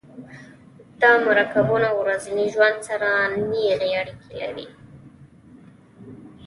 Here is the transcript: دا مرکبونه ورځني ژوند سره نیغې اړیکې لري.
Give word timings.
دا 1.01 1.11
مرکبونه 1.27 1.89
ورځني 1.99 2.45
ژوند 2.53 2.77
سره 2.89 3.09
نیغې 3.51 3.91
اړیکې 4.01 4.33
لري. 4.41 4.67